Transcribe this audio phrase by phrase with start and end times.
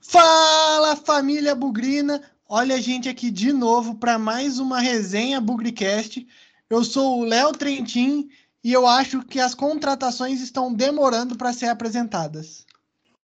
[0.00, 2.22] Fala família Bugrina!
[2.48, 6.26] Olha a gente aqui de novo para mais uma resenha Bugricast.
[6.70, 8.30] Eu sou o Léo Trentin
[8.62, 12.64] e eu acho que as contratações estão demorando para ser apresentadas.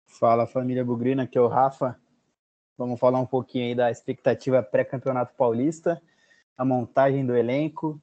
[0.06, 1.98] Fala família Bugrina, aqui é o Rafa.
[2.78, 6.02] Vamos falar um pouquinho aí da expectativa pré-campeonato paulista,
[6.58, 8.02] a montagem do elenco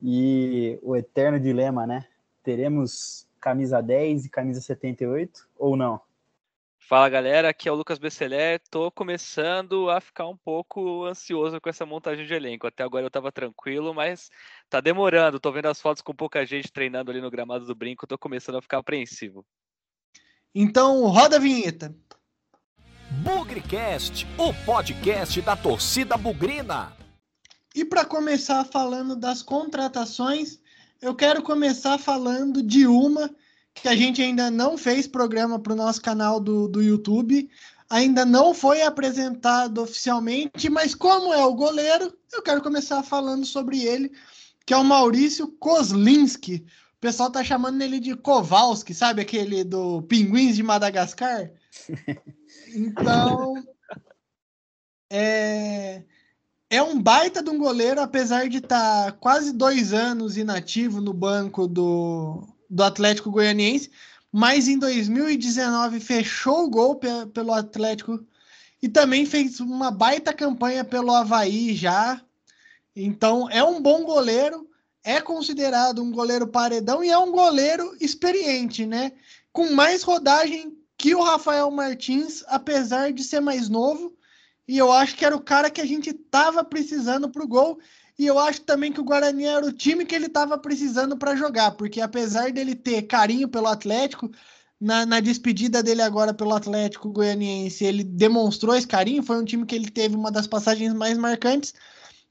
[0.00, 2.06] e o eterno dilema, né?
[2.42, 6.00] Teremos camisa 10 e camisa 78 ou não?
[6.88, 8.60] Fala galera, aqui é o Lucas Becelé.
[8.70, 12.64] Tô começando a ficar um pouco ansioso com essa montagem de elenco.
[12.64, 14.30] Até agora eu tava tranquilo, mas
[14.70, 15.40] tá demorando.
[15.40, 18.06] Tô vendo as fotos com pouca gente treinando ali no gramado do brinco.
[18.06, 19.44] Tô começando a ficar apreensivo.
[20.54, 21.92] Então, roda a vinheta.
[23.10, 26.96] Bugrecast, o podcast da torcida bugrina.
[27.74, 30.60] E para começar falando das contratações,
[31.02, 33.28] eu quero começar falando de uma
[33.82, 37.48] que a gente ainda não fez programa para o nosso canal do, do YouTube,
[37.88, 43.82] ainda não foi apresentado oficialmente, mas como é o goleiro, eu quero começar falando sobre
[43.82, 44.10] ele,
[44.64, 46.64] que é o Maurício Kozlinski.
[46.96, 51.50] O pessoal tá chamando ele de Kowalski, sabe aquele do Pinguins de Madagascar?
[52.74, 53.54] Então,
[55.10, 56.02] é,
[56.68, 61.14] é um baita de um goleiro, apesar de estar tá quase dois anos inativo no
[61.14, 63.90] banco do, do Atlético Goianiense,
[64.32, 67.00] mas em 2019 fechou o gol
[67.32, 68.24] pelo Atlético
[68.82, 72.20] e também fez uma baita campanha pelo Havaí já.
[72.94, 74.68] Então é um bom goleiro,
[75.02, 79.12] é considerado um goleiro paredão e é um goleiro experiente, né?
[79.52, 84.14] Com mais rodagem que o Rafael Martins, apesar de ser mais novo.
[84.66, 87.78] E eu acho que era o cara que a gente tava precisando pro gol.
[88.18, 91.36] E eu acho também que o Guarani era o time que ele estava precisando para
[91.36, 94.30] jogar, porque apesar dele ter carinho pelo Atlético,
[94.80, 99.22] na, na, despedida dele agora pelo Atlético Goianiense, ele demonstrou esse carinho.
[99.22, 101.74] Foi um time que ele teve uma das passagens mais marcantes,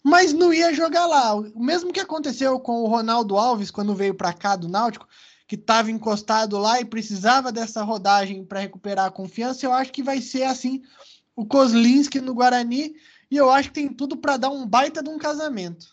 [0.04, 1.36] mas não ia jogar lá.
[1.36, 5.08] O mesmo que aconteceu com o Ronaldo Alves quando veio para cá do Náutico,
[5.48, 9.66] que estava encostado lá e precisava dessa rodagem para recuperar a confiança.
[9.66, 10.82] Eu acho que vai ser assim
[11.36, 12.96] o Kozlinski no Guarani.
[13.30, 15.88] E eu acho que tem tudo para dar um baita de um casamento.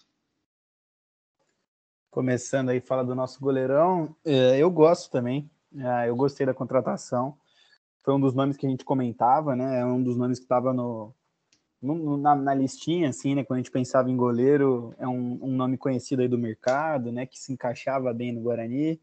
[2.11, 4.15] Começando aí, fala do nosso goleirão.
[4.25, 5.51] É, eu gosto também.
[5.75, 7.39] É, eu gostei da contratação.
[8.05, 9.81] Foi um dos nomes que a gente comentava, né?
[9.81, 11.15] É um dos nomes que estava no,
[11.81, 13.45] no na, na, listinha, assim, né?
[13.45, 17.25] Quando a gente pensava em goleiro, é um, um, nome conhecido aí do mercado, né?
[17.25, 19.01] Que se encaixava bem no Guarani.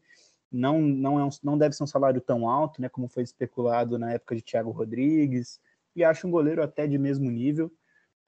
[0.52, 2.88] Não, não, é um, não deve ser um salário tão alto, né?
[2.88, 5.58] Como foi especulado na época de Thiago Rodrigues.
[5.96, 7.72] E acho um goleiro até de mesmo nível.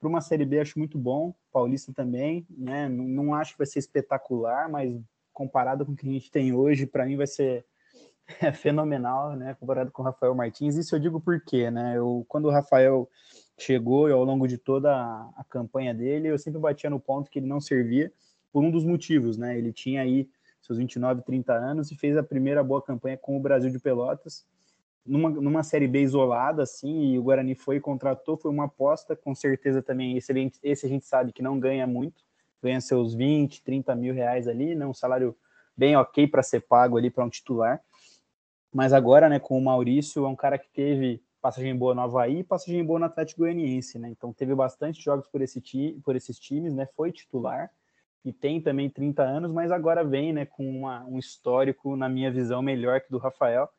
[0.03, 2.89] Para uma Série B acho muito bom, Paulista também, né?
[2.89, 4.93] Não, não, acho que vai ser espetacular, mas
[5.31, 7.65] comparado com o que a gente tem hoje, para mim vai ser
[8.41, 9.55] é, fenomenal, né?
[9.57, 10.75] Comparado com o Rafael Martins.
[10.75, 11.97] Isso eu digo porque, né?
[11.97, 13.09] Eu, quando o Rafael
[13.57, 17.31] chegou e ao longo de toda a, a campanha dele, eu sempre batia no ponto
[17.31, 18.11] que ele não servia
[18.51, 19.57] por um dos motivos, né?
[19.57, 20.29] Ele tinha aí
[20.61, 24.45] seus 29, 30 anos e fez a primeira boa campanha com o Brasil de Pelotas
[25.05, 29.15] numa, numa série B isolada, assim, e o Guarani foi e contratou, foi uma aposta,
[29.15, 30.31] com certeza também, esse,
[30.63, 32.23] esse a gente sabe que não ganha muito,
[32.61, 35.35] ganha seus 20, 30 mil reais ali, né, um salário
[35.75, 37.81] bem ok para ser pago ali para um titular,
[38.73, 42.39] mas agora, né, com o Maurício, é um cara que teve passagem boa no Havaí
[42.39, 46.15] e passagem boa no Atlético Goianiense, né, então teve bastante jogos por, esse ti, por
[46.15, 47.69] esses times, né, foi titular,
[48.23, 52.31] e tem também 30 anos, mas agora vem, né, com uma, um histórico, na minha
[52.31, 53.69] visão, melhor que do Rafael,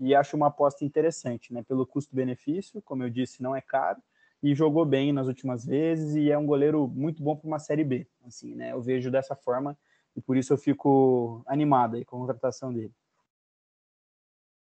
[0.00, 1.62] e acho uma aposta interessante, né?
[1.62, 4.02] Pelo custo-benefício, como eu disse, não é caro
[4.44, 7.82] e jogou bem nas últimas vezes e é um goleiro muito bom para uma série
[7.82, 8.72] B, assim, né?
[8.72, 9.74] Eu vejo dessa forma
[10.14, 12.92] e por isso eu fico animado com a contratação dele.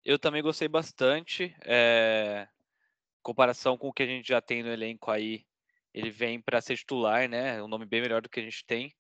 [0.04, 1.56] Eu também gostei bastante.
[1.64, 2.50] É...
[3.24, 5.46] Comparação com o que a gente já tem no elenco aí,
[5.94, 7.64] ele vem para ser titular, né?
[7.64, 8.94] Um nome bem melhor do que a gente tem.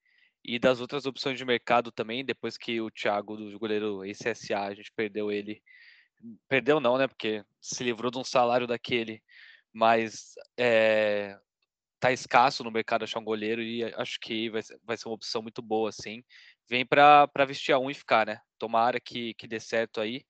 [0.44, 4.74] E das outras opções de mercado também, depois que o Thiago, do goleiro ICSA, a
[4.74, 5.62] gente perdeu ele
[6.48, 7.08] perdeu não, né?
[7.08, 9.22] Porque se livrou de um salário daquele,
[9.74, 11.38] mas é,
[12.00, 15.42] tá escasso no mercado achar um goleiro e acho que vai, vai ser uma opção
[15.42, 16.24] muito boa, assim.
[16.70, 18.42] Vem para vestir a um e ficar, né?
[18.58, 20.26] Tomara que, que dê certo aí.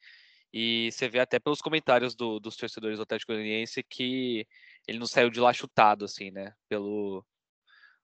[0.53, 4.45] E você vê até pelos comentários do, dos torcedores do Atlético Goianiense que
[4.87, 6.53] ele não saiu de lá chutado, assim, né?
[6.67, 7.25] Pelo,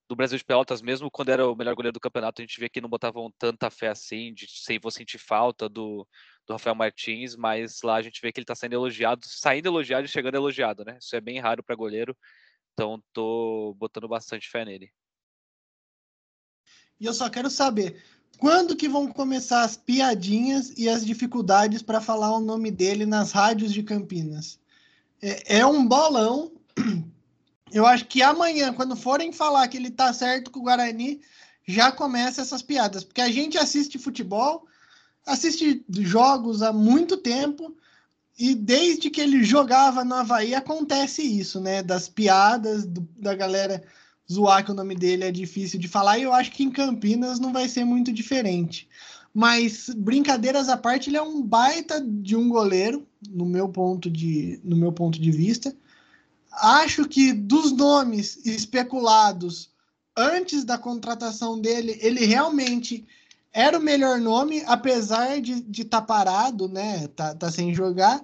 [0.08, 2.70] do Brasil de Pelotas, mesmo quando era o melhor goleiro do campeonato, a gente vê
[2.70, 6.08] que não botavam tanta fé assim, de sem vou sentir falta do,
[6.48, 10.06] do Rafael Martins, mas lá a gente vê que ele está sendo elogiado, saindo elogiado
[10.06, 10.98] e chegando elogiado, né?
[11.00, 12.18] Isso é bem raro para goleiro,
[12.74, 14.92] então tô botando bastante fé nele.
[17.00, 18.02] E eu só quero saber,
[18.40, 23.32] quando que vão começar as piadinhas e as dificuldades para falar o nome dele nas
[23.32, 24.60] rádios de Campinas?
[25.22, 26.52] é, é um bolão.
[27.72, 31.20] Eu acho que amanhã, quando forem falar que ele tá certo com o Guarani,
[31.68, 34.66] já começa essas piadas, porque a gente assiste futebol,
[35.28, 37.76] assiste jogos há muito tempo,
[38.40, 41.84] e desde que ele jogava no Havaí acontece isso, né?
[41.84, 43.84] Das piadas, do, da galera
[44.32, 47.40] zoar que o nome dele é difícil de falar, e eu acho que em Campinas
[47.40, 48.88] não vai ser muito diferente.
[49.34, 54.60] Mas brincadeiras à parte, ele é um baita de um goleiro, no meu ponto de,
[54.64, 55.76] no meu ponto de vista.
[56.52, 59.70] Acho que dos nomes especulados
[60.16, 63.06] antes da contratação dele, ele realmente
[63.54, 67.08] era o melhor nome, apesar de estar tá parado, né?
[67.10, 68.24] Tá, tá sem jogar.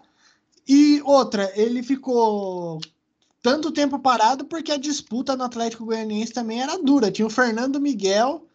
[0.67, 2.79] E outra, ele ficou
[3.41, 7.11] tanto tempo parado porque a disputa no Atlético Goianiense também era dura.
[7.11, 8.47] Tinha o Fernando Miguel,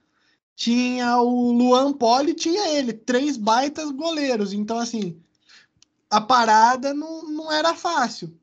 [0.56, 4.52] tinha o Luan Poli, tinha ele, três baitas goleiros.
[4.52, 5.20] Então, assim,
[6.10, 8.34] a parada não, não era fácil.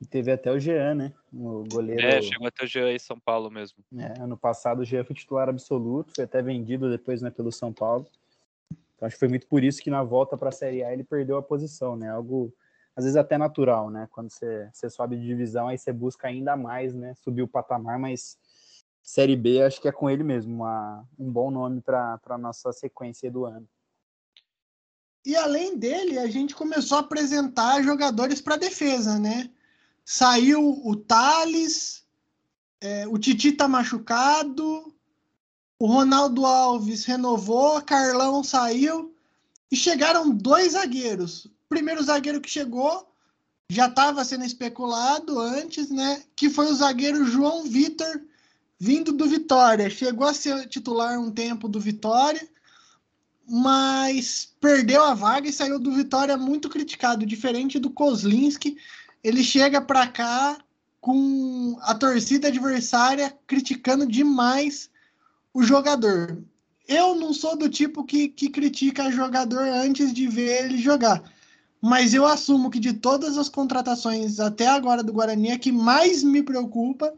[0.00, 1.12] E teve até o Jean, né?
[1.32, 2.00] O goleiro.
[2.00, 3.82] É, chegou até o Jean em São Paulo mesmo.
[3.96, 7.72] É, ano passado o Jean foi titular absoluto, foi até vendido depois né, pelo São
[7.72, 8.06] Paulo.
[8.94, 11.04] Então acho que foi muito por isso que na volta para a Série A ele
[11.04, 12.10] perdeu a posição, né?
[12.10, 12.52] Algo
[12.94, 14.06] às vezes até natural, né?
[14.10, 17.14] Quando você, você sobe de divisão, aí você busca ainda mais, né?
[17.14, 18.36] Subir o patamar, mas
[19.02, 22.72] Série B acho que é com ele mesmo, uma, um bom nome para a nossa
[22.72, 23.66] sequência do ano.
[25.24, 29.50] E além dele, a gente começou a apresentar jogadores para defesa, né?
[30.04, 32.02] Saiu o Thales,
[32.80, 34.92] é, o Titi tá machucado,
[35.78, 39.14] o Ronaldo Alves renovou, Carlão saiu
[39.70, 41.46] e chegaram dois zagueiros.
[41.46, 43.08] O primeiro zagueiro que chegou
[43.68, 46.22] já estava sendo especulado antes, né?
[46.36, 48.20] Que foi o zagueiro João Vitor,
[48.78, 49.88] vindo do Vitória.
[49.88, 52.46] Chegou a ser titular um tempo do Vitória,
[53.48, 58.76] mas perdeu a vaga e saiu do Vitória muito criticado, diferente do Kozlinski,
[59.22, 60.58] ele chega para cá
[61.00, 64.90] com a torcida adversária criticando demais
[65.52, 66.42] o jogador.
[66.88, 71.22] Eu não sou do tipo que, que critica jogador antes de ver ele jogar.
[71.80, 76.22] Mas eu assumo que de todas as contratações até agora do Guarani, a que mais
[76.22, 77.12] me preocupa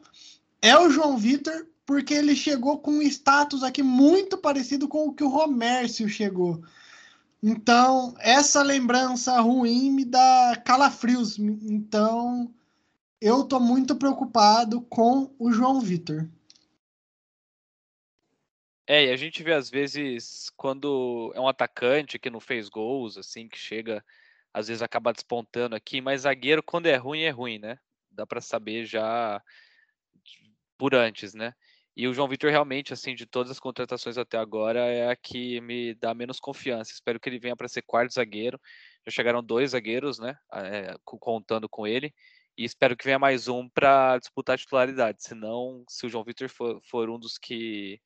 [0.62, 5.12] é o João Vitor, porque ele chegou com um status aqui muito parecido com o
[5.12, 6.62] que o Romércio chegou.
[7.46, 11.38] Então, essa lembrança ruim me dá calafrios.
[11.38, 12.50] Então,
[13.20, 16.26] eu tô muito preocupado com o João Vitor.
[18.86, 23.18] É, e a gente vê às vezes quando é um atacante que não fez gols,
[23.18, 24.02] assim, que chega,
[24.50, 27.78] às vezes acaba despontando aqui, mas zagueiro quando é ruim é ruim, né?
[28.10, 29.42] Dá para saber já
[30.78, 31.54] por antes, né?
[31.96, 35.60] E o João Vitor realmente, assim, de todas as contratações até agora, é a que
[35.60, 36.92] me dá menos confiança.
[36.92, 38.60] Espero que ele venha para ser quarto zagueiro.
[39.06, 40.36] Já chegaram dois zagueiros, né?
[40.52, 42.12] É, contando com ele.
[42.58, 45.22] E espero que venha mais um para disputar a titularidade.
[45.22, 48.00] Senão, se o João Vitor for, for um dos que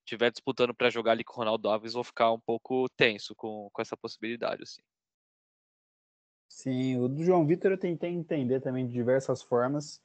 [0.00, 3.68] estiver disputando para jogar ali com o Ronaldo Alves, vou ficar um pouco tenso com,
[3.72, 4.82] com essa possibilidade, assim.
[6.48, 10.00] Sim, o do João Vitor eu tentei entender também de diversas formas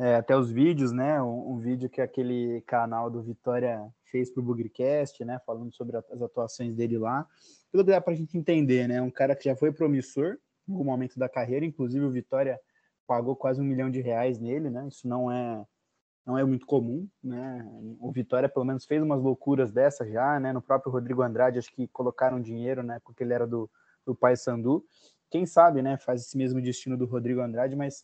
[0.00, 1.20] é, até os vídeos, né?
[1.20, 5.38] Um, um, vídeo que aquele canal do Vitória fez para o Bugrecast, né?
[5.44, 7.28] Falando sobre as atuações dele lá.
[7.70, 9.02] Tudo dá para a gente entender, né?
[9.02, 12.58] Um cara que já foi promissor algum momento da carreira, inclusive o Vitória
[13.06, 14.88] pagou quase um milhão de reais nele, né?
[14.88, 15.66] Isso não é
[16.24, 17.68] não é muito comum, né?
[18.00, 20.50] O Vitória pelo menos fez umas loucuras dessa já, né?
[20.50, 23.00] No próprio Rodrigo Andrade acho que colocaram dinheiro, né?
[23.04, 23.70] Porque ele era do
[24.06, 24.82] do Paysandu.
[25.30, 25.98] Quem sabe, né?
[25.98, 28.02] Faz esse mesmo destino do Rodrigo Andrade, mas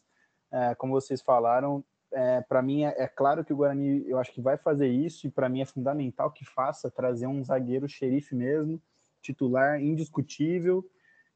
[0.56, 4.32] é, como vocês falaram, é, para mim é, é, claro que o Guarani eu acho
[4.32, 8.34] que vai fazer isso e para mim é fundamental que faça trazer um zagueiro xerife
[8.34, 8.80] mesmo,
[9.20, 10.82] titular indiscutível.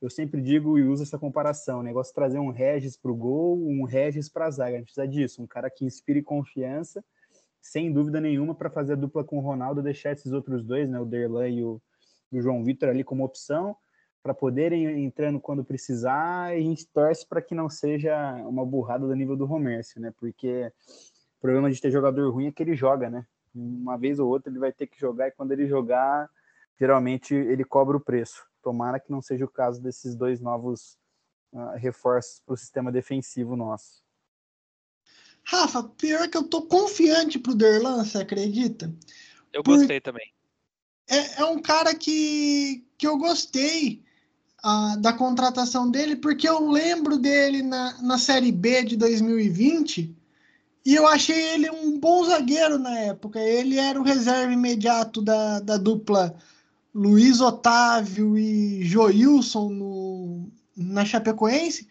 [0.00, 3.14] Eu sempre digo e uso essa comparação, o negócio de trazer um Regis para o
[3.14, 4.76] gol, um Regis para a zaga.
[4.76, 7.04] A gente precisa disso, um cara que inspire confiança,
[7.60, 10.98] sem dúvida nenhuma, para fazer a dupla com o Ronaldo, deixar esses outros dois, né,
[10.98, 11.82] o Derlan e o,
[12.32, 13.76] o João Vitor ali como opção
[14.22, 19.06] para poderem entrando quando precisar, e a gente torce para que não seja uma burrada
[19.06, 20.12] do nível do Romércio, né?
[20.18, 20.70] Porque
[21.38, 23.26] o problema de ter jogador ruim é que ele joga, né?
[23.54, 26.28] Uma vez ou outra ele vai ter que jogar e quando ele jogar,
[26.78, 28.46] geralmente ele cobra o preço.
[28.62, 30.98] Tomara que não seja o caso desses dois novos
[31.52, 34.04] uh, reforços para o sistema defensivo nosso.
[35.42, 38.94] Rafa, pior que eu tô confiante pro Derlan, você acredita?
[39.52, 40.12] Eu gostei Por...
[40.12, 40.32] também.
[41.08, 44.04] É, é um cara que, que eu gostei
[44.98, 50.14] da contratação dele, porque eu lembro dele na, na Série B de 2020
[50.84, 53.38] e eu achei ele um bom zagueiro na época.
[53.38, 56.34] Ele era o reserva imediato da, da dupla
[56.94, 61.86] Luiz Otávio e Joilson no, na Chapecoense.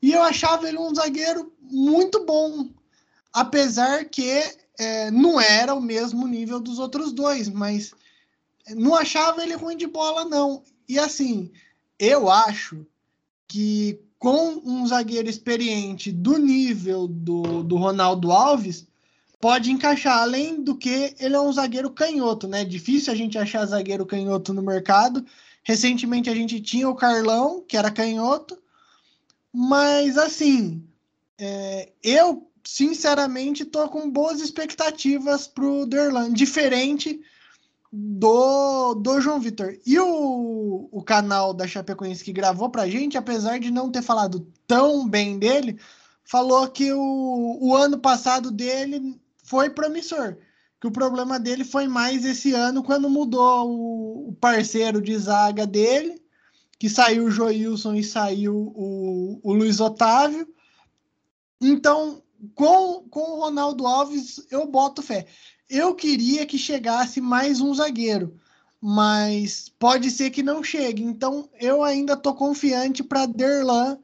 [0.00, 2.68] E eu achava ele um zagueiro muito bom,
[3.32, 4.28] apesar que
[4.78, 7.92] é, não era o mesmo nível dos outros dois, mas
[8.70, 10.62] não achava ele ruim de bola, não.
[10.88, 11.52] E assim,
[12.02, 12.84] eu acho
[13.46, 18.88] que com um zagueiro experiente do nível do, do Ronaldo Alves,
[19.40, 20.18] pode encaixar.
[20.18, 22.64] Além do que, ele é um zagueiro canhoto, né?
[22.64, 25.24] Difícil a gente achar zagueiro canhoto no mercado.
[25.62, 28.58] Recentemente a gente tinha o Carlão, que era canhoto.
[29.52, 30.82] Mas assim,
[31.38, 37.20] é, eu sinceramente tô com boas expectativas pro Derlan, diferente
[37.92, 39.76] do, do João Vitor.
[39.84, 44.46] E o, o canal da Chapecoense que gravou pra gente, apesar de não ter falado
[44.66, 45.78] tão bem dele,
[46.24, 50.38] falou que o, o ano passado dele foi promissor.
[50.80, 55.66] Que o problema dele foi mais esse ano, quando mudou o, o parceiro de zaga
[55.66, 56.20] dele,
[56.78, 60.48] que saiu o Joilson e saiu o, o Luiz Otávio.
[61.60, 62.22] Então,
[62.54, 65.26] com, com o Ronaldo Alves, eu boto fé.
[65.72, 68.38] Eu queria que chegasse mais um zagueiro,
[68.78, 71.02] mas pode ser que não chegue.
[71.02, 73.98] Então eu ainda tô confiante para Derlan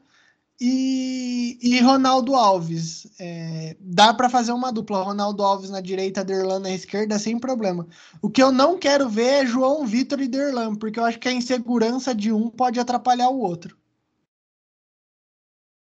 [0.59, 3.07] e, e Ronaldo Alves.
[3.19, 7.87] É, dá para fazer uma dupla, Ronaldo Alves na direita, Derlan na esquerda, sem problema.
[8.19, 11.29] O que eu não quero ver é João Vitor e Derlan, porque eu acho que
[11.29, 13.78] a insegurança de um pode atrapalhar o outro.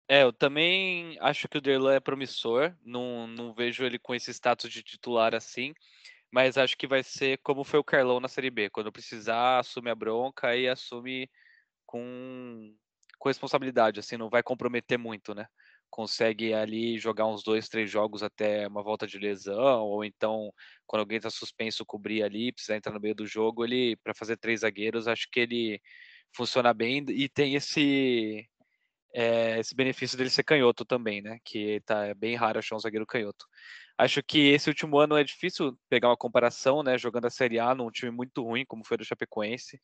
[0.09, 2.75] É, eu também acho que o Derlan é promissor.
[2.85, 5.75] Não, não vejo ele com esse status de titular assim.
[6.31, 8.71] Mas acho que vai ser como foi o Carlão na Série B.
[8.71, 11.31] Quando precisar, assume a bronca e assume
[11.87, 12.75] com,
[13.19, 14.01] com responsabilidade.
[14.01, 15.47] Assim, não vai comprometer muito, né?
[15.91, 20.53] Consegue ali jogar uns dois, três jogos até uma volta de lesão, ou então,
[20.87, 24.37] quando alguém está suspenso, cobrir ali, precisar entrar no meio do jogo, ele, para fazer
[24.37, 25.81] três zagueiros, acho que ele
[26.37, 28.45] funciona bem e tem esse
[29.15, 31.39] é, esse benefício dele ser canhoto também, né?
[31.45, 33.47] Que tá é bem raro achar um zagueiro canhoto.
[33.97, 36.99] Acho que esse último ano é difícil pegar uma comparação, né?
[36.99, 39.81] Jogando a Série A num time muito ruim, como foi o Chapecoense.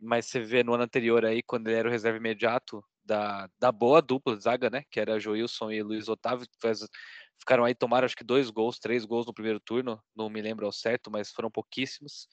[0.00, 3.72] Mas você vê no ano anterior aí, quando ele era o reserva imediato da, da
[3.72, 4.84] boa dupla zaga, né?
[4.90, 6.80] Que era Joilson e Luiz Otávio, faz,
[7.40, 10.66] ficaram aí, tomaram acho que dois gols, três gols no primeiro turno, não me lembro
[10.66, 12.28] ao certo, mas foram pouquíssimos.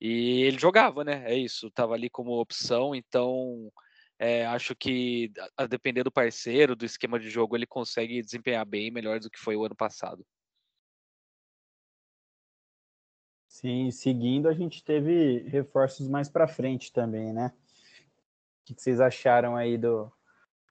[0.00, 1.24] E ele jogava, né?
[1.26, 3.70] É isso, tava ali como opção, então
[4.18, 8.90] é, acho que, a depender do parceiro, do esquema de jogo, ele consegue desempenhar bem
[8.90, 10.24] melhor do que foi o ano passado.
[13.46, 17.52] Sim, seguindo, a gente teve reforços mais para frente também, né?
[18.60, 20.12] O que vocês acharam aí do,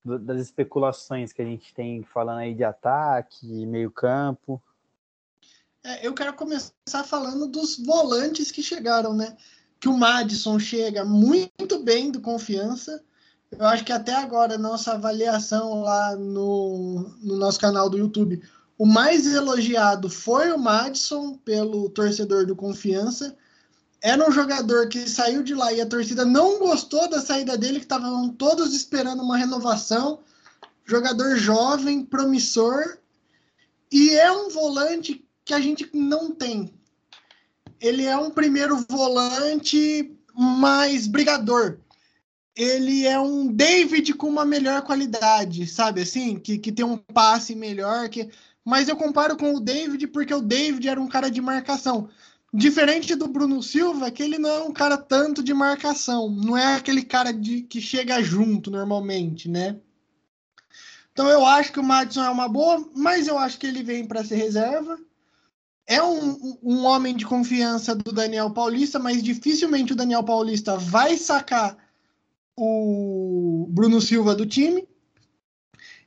[0.04, 4.62] do, das especulações que a gente tem falando aí de ataque, meio campo?
[5.84, 9.36] É, eu quero começar falando dos volantes que chegaram, né?
[9.80, 13.04] Que o Madison chega muito bem do confiança,
[13.52, 18.42] eu acho que até agora, nossa avaliação lá no, no nosso canal do YouTube,
[18.78, 23.36] o mais elogiado foi o Madison pelo torcedor do Confiança.
[24.02, 27.80] Era um jogador que saiu de lá e a torcida não gostou da saída dele,
[27.80, 30.20] que estavam todos esperando uma renovação.
[30.84, 32.98] Jogador jovem, promissor.
[33.92, 36.74] E é um volante que a gente não tem.
[37.80, 41.80] Ele é um primeiro volante mais brigador
[42.56, 46.40] ele é um David com uma melhor qualidade, sabe assim?
[46.40, 48.08] Que, que tem um passe melhor.
[48.08, 48.30] que
[48.64, 52.08] Mas eu comparo com o David porque o David era um cara de marcação.
[52.54, 56.30] Diferente do Bruno Silva, que ele não é um cara tanto de marcação.
[56.30, 59.76] Não é aquele cara de, que chega junto normalmente, né?
[61.12, 64.06] Então eu acho que o Madison é uma boa, mas eu acho que ele vem
[64.06, 64.98] para ser reserva.
[65.86, 71.18] É um, um homem de confiança do Daniel Paulista, mas dificilmente o Daniel Paulista vai
[71.18, 71.85] sacar
[72.58, 74.88] o Bruno Silva do time.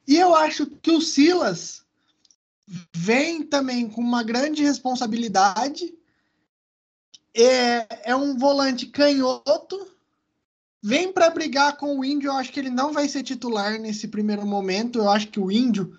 [0.07, 1.83] E eu acho que o Silas
[2.95, 5.95] vem também com uma grande responsabilidade.
[7.35, 9.87] É, é um volante canhoto.
[10.83, 12.28] Vem para brigar com o Índio.
[12.28, 14.99] Eu acho que ele não vai ser titular nesse primeiro momento.
[14.99, 15.97] Eu acho que o Índio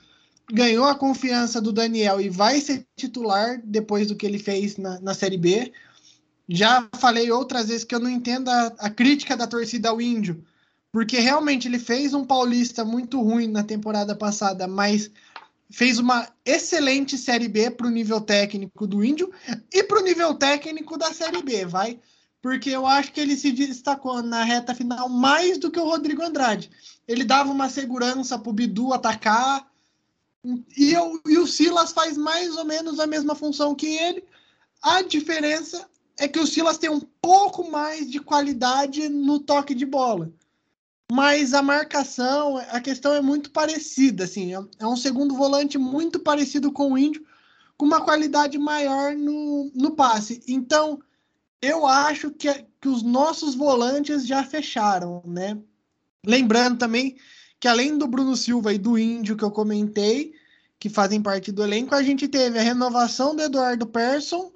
[0.51, 4.99] ganhou a confiança do Daniel e vai ser titular depois do que ele fez na,
[4.99, 5.71] na Série B.
[6.51, 10.43] Já falei outras vezes que eu não entendo a, a crítica da torcida ao Índio,
[10.91, 15.11] porque realmente ele fez um paulista muito ruim na temporada passada, mas
[15.69, 19.31] fez uma excelente Série B para o nível técnico do Índio
[19.71, 21.99] e para o nível técnico da Série B, vai?
[22.41, 26.23] Porque eu acho que ele se destacou na reta final mais do que o Rodrigo
[26.23, 26.71] Andrade.
[27.07, 29.69] Ele dava uma segurança para o Bidu atacar.
[30.75, 34.23] E, eu, e o Silas faz mais ou menos a mesma função que ele.
[34.81, 35.85] A diferença
[36.19, 40.31] é que o Silas tem um pouco mais de qualidade no toque de bola.
[41.11, 46.19] mas a marcação, a questão é muito parecida, assim, é, é um segundo volante muito
[46.19, 47.25] parecido com o Índio,
[47.75, 50.43] com uma qualidade maior no, no passe.
[50.47, 51.01] Então,
[51.61, 52.47] eu acho que,
[52.79, 55.57] que os nossos volantes já fecharam, né?
[56.23, 57.17] Lembrando também
[57.59, 60.33] que além do Bruno Silva e do Índio que eu comentei,
[60.79, 64.51] que fazem parte do elenco, a gente teve a renovação do Eduardo Persson,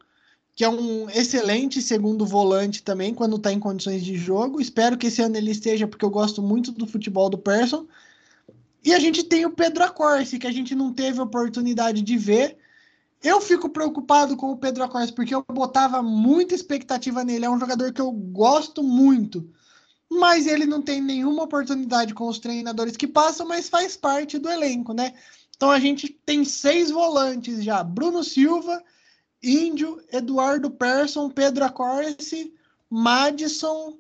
[0.56, 4.62] que é um excelente segundo volante também, quando está em condições de jogo.
[4.62, 7.88] Espero que esse ano ele esteja, porque eu gosto muito do futebol do Persson.
[8.86, 12.58] E a gente tem o Pedro Acorce, que a gente não teve oportunidade de ver.
[13.24, 17.46] Eu fico preocupado com o Pedro Acorce, porque eu botava muita expectativa nele.
[17.46, 19.50] É um jogador que eu gosto muito.
[20.12, 24.50] Mas ele não tem nenhuma oportunidade com os treinadores que passam, mas faz parte do
[24.50, 25.14] elenco, né?
[25.56, 28.84] Então a gente tem seis volantes já: Bruno Silva,
[29.44, 32.54] Índio, Eduardo Persson, Pedro Acorce,
[32.90, 33.98] Madison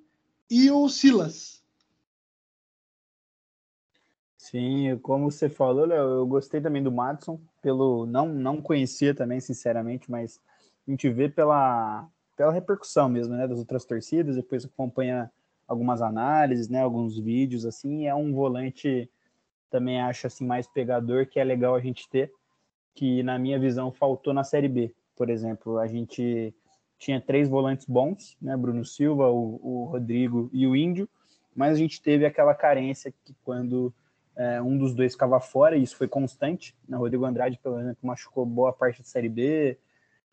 [0.49, 1.61] e o Silas.
[4.37, 9.39] Sim, como você falou, Léo, eu gostei também do Madison, pelo não não conhecia também,
[9.39, 10.39] sinceramente, mas
[10.87, 15.31] a gente vê pela pela repercussão mesmo, né, das outras torcidas, depois acompanha
[15.67, 19.09] algumas análises, né, alguns vídeos assim, é um volante
[19.69, 22.31] também acho assim mais pegador que é legal a gente ter,
[22.95, 26.53] que na minha visão faltou na Série B por exemplo, a gente
[26.97, 28.55] tinha três volantes bons, né?
[28.55, 31.07] Bruno Silva, o, o Rodrigo e o Índio,
[31.55, 33.93] mas a gente teve aquela carência que quando
[34.35, 36.97] é, um dos dois ficava fora, e isso foi constante, né?
[36.97, 39.77] Rodrigo Andrade, pelo exemplo, machucou boa parte da Série B,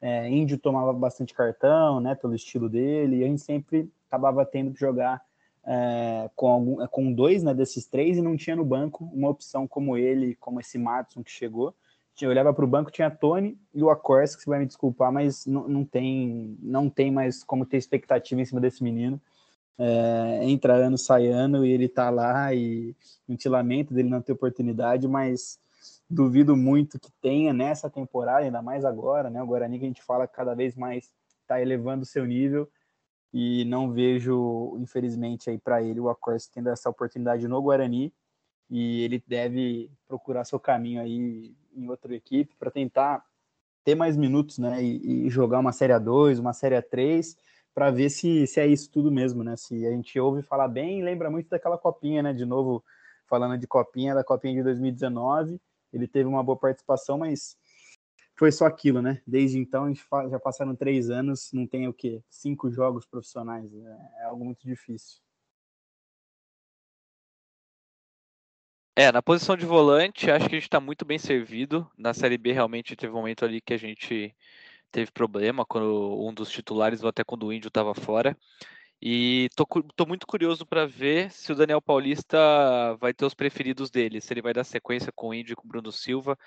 [0.00, 4.72] é, Índio tomava bastante cartão, né, pelo estilo dele, e a gente sempre acabava tendo
[4.72, 5.22] que jogar
[5.66, 9.68] é, com, algum, com dois né, desses três e não tinha no banco uma opção
[9.68, 11.74] como ele, como esse Matson que chegou
[12.24, 15.12] eu olhava para o banco, tinha Tony e o Acorce, que você vai me desculpar,
[15.12, 19.20] mas não, não, tem, não tem mais como ter expectativa em cima desse menino.
[19.78, 22.94] É, entra ano, sai ano, e ele tá lá, e
[23.28, 25.58] a gente lamenta dele não ter oportunidade, mas
[26.08, 29.42] duvido muito que tenha nessa temporada, ainda mais agora, né?
[29.42, 31.10] O Guarani que a gente fala cada vez mais
[31.40, 32.68] está elevando o seu nível,
[33.32, 38.12] e não vejo, infelizmente, aí para ele o Acorce tendo essa oportunidade no Guarani,
[38.68, 43.24] e ele deve procurar seu caminho aí em outra equipe para tentar
[43.84, 47.36] ter mais minutos, né, e, e, jogar uma série A2, uma série A3,
[47.74, 51.02] para ver se, se é isso tudo mesmo, né, se a gente ouve falar bem,
[51.02, 52.84] lembra muito daquela copinha, né, de novo,
[53.26, 55.60] falando de copinha, da copinha de 2019,
[55.92, 57.56] ele teve uma boa participação, mas
[58.36, 61.92] foi só aquilo, né, desde então, a gente já passaram três anos, não tem o
[61.92, 62.22] quê?
[62.28, 64.10] Cinco jogos profissionais, né?
[64.18, 65.20] é algo muito difícil.
[69.00, 71.90] É, na posição de volante, acho que a gente está muito bem servido.
[71.96, 74.36] Na Série B, realmente, teve um momento ali que a gente
[74.92, 78.36] teve problema, quando um dos titulares, ou até quando o Índio estava fora.
[79.00, 79.64] E tô,
[79.96, 82.36] tô muito curioso para ver se o Daniel Paulista
[83.00, 85.64] vai ter os preferidos dele, se ele vai dar sequência com o Índio e com
[85.64, 86.38] o Bruno Silva.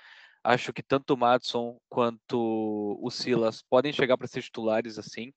[0.44, 5.32] Acho que tanto o Madison quanto o Silas podem chegar para ser titulares assim.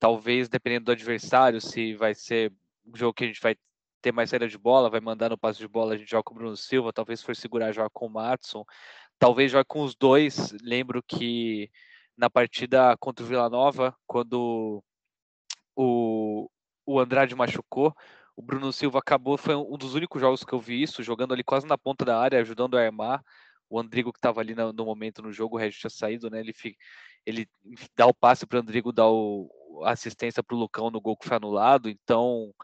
[0.00, 2.52] Talvez, dependendo do adversário, se vai ser
[2.84, 3.54] um jogo que a gente vai
[4.06, 6.32] ter mais saída de bola, vai mandar no passe de bola, a gente joga com
[6.32, 8.64] o Bruno Silva, talvez for segurar, joga com o Matson,
[9.18, 10.52] talvez jogue com os dois.
[10.62, 11.68] Lembro que
[12.16, 14.80] na partida contra o Vila Nova, quando
[15.74, 16.48] o,
[16.86, 17.92] o Andrade machucou,
[18.36, 21.42] o Bruno Silva acabou, foi um dos únicos jogos que eu vi isso, jogando ali
[21.42, 23.24] quase na ponta da área, ajudando a armar.
[23.68, 26.38] O Andrigo que estava ali no, no, momento no jogo, o Regis tinha saído, né?
[26.38, 26.78] Ele, fica,
[27.26, 27.48] ele
[27.96, 29.50] dá o passe para o Andrigo, dá o,
[29.84, 31.88] assistência para o Lucão no gol que foi anulado.
[31.88, 32.54] Então,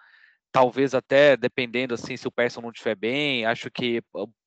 [0.53, 4.03] talvez até dependendo assim se o Persson não estiver bem, acho que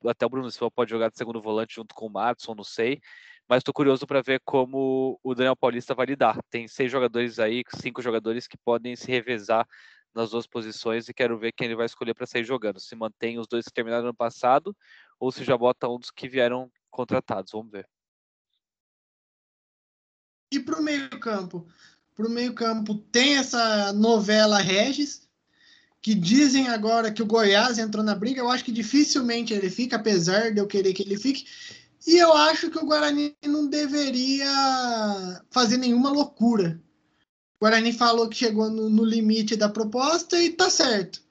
[0.05, 3.01] até o Bruno Silva pode jogar de segundo volante junto com o Matson, não sei.
[3.47, 6.39] Mas estou curioso para ver como o Daniel Paulista vai lidar.
[6.49, 9.67] Tem seis jogadores aí, cinco jogadores que podem se revezar
[10.13, 12.79] nas duas posições e quero ver quem ele vai escolher para sair jogando.
[12.79, 14.75] Se mantém os dois que terminaram no passado
[15.19, 17.51] ou se já bota um dos que vieram contratados.
[17.51, 17.87] Vamos ver.
[20.51, 21.67] E para o meio-campo?
[22.15, 25.24] Para o meio-campo tem essa novela Regis,
[26.05, 29.95] que dizem agora que o Goiás entrou na briga, eu acho que dificilmente ele fica,
[29.95, 31.47] apesar de eu querer que ele fique.
[32.05, 34.45] E eu acho que o Guarani não deveria
[35.49, 36.79] fazer nenhuma loucura.
[37.55, 41.23] O Guarani falou que chegou no, no limite da proposta e tá certo.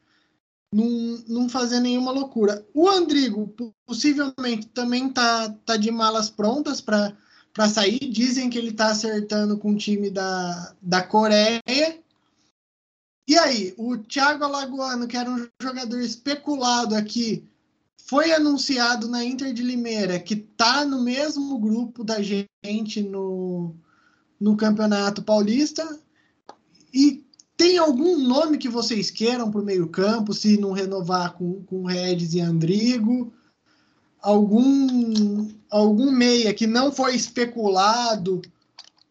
[0.72, 2.66] Não, não fazer nenhuma loucura.
[2.74, 3.54] O Andrigo
[3.86, 7.14] possivelmente também tá, tá de malas prontas para
[7.68, 8.00] sair.
[8.00, 11.62] Dizem que ele tá acertando com o time da, da Coreia
[13.26, 17.48] e aí, o Thiago Alagoano, que era um jogador especulado aqui,
[18.06, 23.74] foi anunciado na Inter de Limeira, que está no mesmo grupo da gente no,
[24.38, 25.98] no Campeonato Paulista.
[26.92, 27.24] E
[27.56, 32.34] tem algum nome que vocês queiram para o meio-campo, se não renovar com, com Regis
[32.34, 33.32] e Andrigo?
[34.20, 38.42] Algum, algum meia que não foi especulado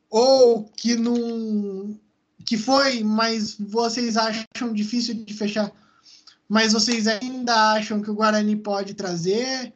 [0.07, 1.99] ou que não
[2.45, 5.71] que foi, mas vocês acham difícil de fechar,
[6.47, 9.73] mas vocês ainda acham que o Guarani pode trazer?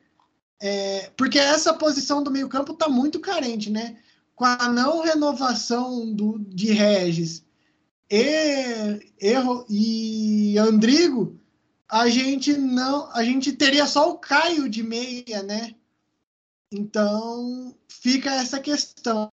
[0.59, 3.97] É, porque essa posição do meio-campo está muito carente, né?
[4.35, 7.43] Com a não renovação do, de Regis
[8.09, 11.39] e, erro, e Andrigo,
[11.89, 15.75] a gente não, a gente teria só o Caio de meia, né?
[16.71, 19.31] Então fica essa questão.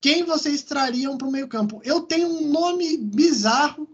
[0.00, 1.80] Quem vocês trariam para o meio-campo?
[1.84, 3.88] Eu tenho um nome bizarro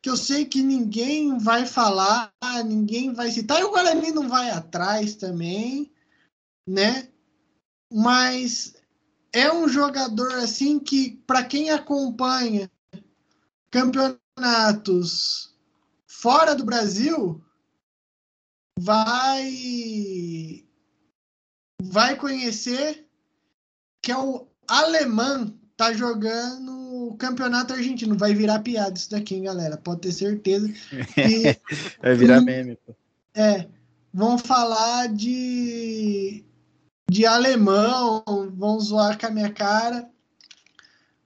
[0.00, 2.32] que eu sei que ninguém vai falar,
[2.64, 5.90] ninguém vai citar, e o Guarani não vai atrás também,
[6.66, 7.08] né?
[7.92, 8.74] Mas
[9.32, 12.70] é um jogador assim que, para quem acompanha
[13.70, 15.54] campeonatos
[16.06, 17.42] fora do Brasil,
[18.78, 20.64] vai
[21.82, 23.08] vai conhecer
[24.02, 26.72] que é o alemão tá jogando
[27.08, 28.16] o campeonato argentino.
[28.16, 29.76] Vai virar piada isso daqui, hein, galera?
[29.76, 30.68] Pode ter certeza.
[31.16, 31.56] E,
[32.02, 32.76] Vai virar meme.
[32.84, 32.94] Pô.
[33.34, 33.66] É.
[34.12, 36.44] Vão falar de,
[37.10, 38.24] de alemão,
[38.56, 40.08] vão zoar com a minha cara.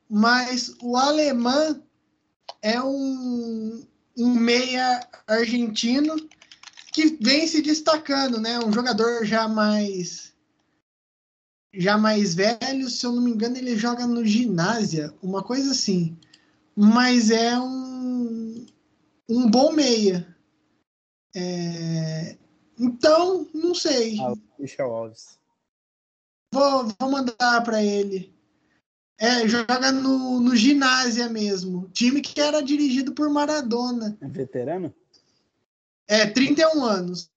[0.09, 1.83] Mas o alemão
[2.61, 3.83] é um,
[4.19, 6.17] um meia argentino
[6.93, 8.59] que vem se destacando, né?
[8.59, 10.32] Um jogador já mais
[11.73, 16.17] já mais velho, se eu não me engano, ele joga no ginásio, uma coisa assim.
[16.77, 18.67] Mas é um,
[19.29, 20.27] um bom meia.
[21.35, 22.37] É...
[22.79, 24.19] Então, não sei.
[24.21, 25.39] Ah, Michel Alves.
[26.53, 28.35] Vou, vou mandar para ele.
[29.19, 31.89] É, joga no, no ginásio mesmo.
[31.91, 34.19] Time que era dirigido por Maradona.
[34.21, 34.93] É veterano?
[36.09, 37.31] É, 31 anos.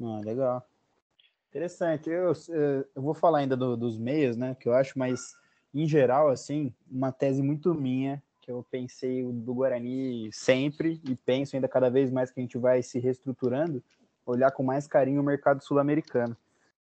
[0.00, 0.69] Ah, legal.
[1.50, 2.08] Interessante.
[2.08, 4.54] Eu, eh, eu vou falar ainda do, dos meios, né?
[4.54, 5.34] Que eu acho, mas
[5.74, 11.56] em geral, assim, uma tese muito minha que eu pensei do Guarani sempre e penso
[11.56, 13.82] ainda cada vez mais que a gente vai se reestruturando,
[14.24, 16.36] olhar com mais carinho o mercado sul-americano.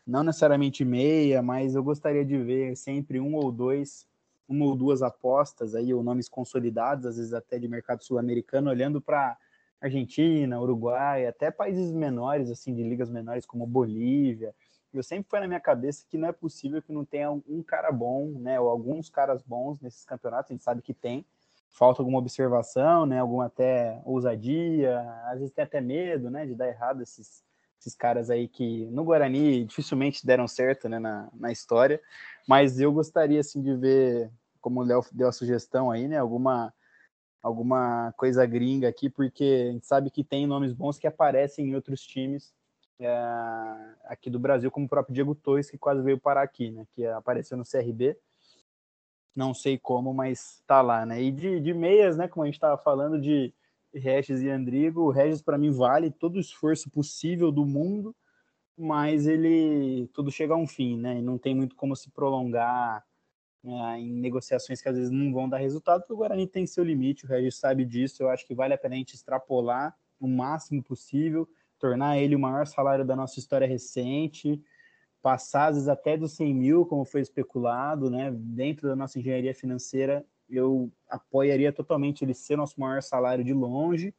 [0.06, 4.06] Não necessariamente meia, mas eu gostaria de ver sempre um ou dois,
[4.48, 9.02] uma ou duas apostas aí, ou nomes consolidados, às vezes até de mercado sul-americano, olhando
[9.02, 9.38] para
[9.80, 14.54] Argentina, Uruguai, até países menores, assim, de ligas menores como Bolívia.
[14.94, 17.92] Eu sempre foi na minha cabeça que não é possível que não tenha um cara
[17.92, 21.26] bom, né, ou alguns caras bons nesses campeonatos, a gente sabe que tem.
[21.70, 26.68] Falta alguma observação, né, alguma até ousadia, às vezes tem até medo, né, de dar
[26.68, 27.44] errado esses,
[27.80, 32.02] esses caras aí que no Guarani dificilmente deram certo, né, na, na história.
[32.48, 36.74] Mas eu gostaria, assim, de ver, como o Léo deu a sugestão aí, né, alguma
[37.48, 41.76] alguma coisa gringa aqui, porque a gente sabe que tem nomes bons que aparecem em
[41.76, 42.54] outros times
[43.00, 43.08] é,
[44.06, 46.86] aqui do Brasil, como o próprio Diego Torres, que quase veio parar aqui, né?
[46.94, 48.18] Que apareceu no CRB.
[49.36, 51.22] Não sei como, mas tá lá, né?
[51.22, 52.28] E de, de meias, né?
[52.28, 53.54] Como a gente estava falando de
[53.94, 58.16] Regis e Andrigo, o Regis para mim vale todo o esforço possível do mundo,
[58.78, 61.20] mas ele tudo chega a um fim, né?
[61.20, 63.04] E não tem muito como se prolongar
[63.68, 66.84] né, em negociações que às vezes não vão dar resultado, porque o Guarani tem seu
[66.84, 70.28] limite, o Regis sabe disso, eu acho que vale a pena a gente extrapolar o
[70.28, 74.62] máximo possível, tornar ele o maior salário da nossa história recente,
[75.22, 79.54] passar às vezes até dos 100 mil, como foi especulado, né, dentro da nossa engenharia
[79.54, 84.16] financeira, eu apoiaria totalmente ele ser nosso maior salário de longe,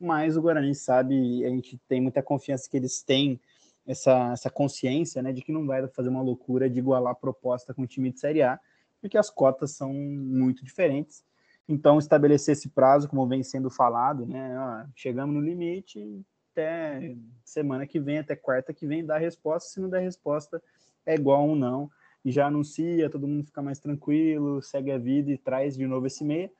[0.00, 3.38] mas o Guarani sabe, a gente tem muita confiança que eles têm
[3.86, 7.82] essa, essa consciência né, de que não vai fazer uma loucura de igualar proposta com
[7.82, 8.58] o time de Série A,
[9.00, 11.24] porque as cotas são muito diferentes.
[11.68, 14.58] Então, estabelecer esse prazo, como vem sendo falado, né?
[14.58, 19.68] Ó, chegamos no limite, até semana que vem, até quarta que vem, a resposta.
[19.70, 20.62] Se não der resposta,
[21.04, 21.90] é igual ou não.
[22.24, 26.06] E já anuncia, todo mundo fica mais tranquilo, segue a vida e traz de novo
[26.06, 26.50] esse meia.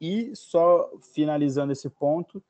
[0.00, 2.42] E só finalizando esse ponto,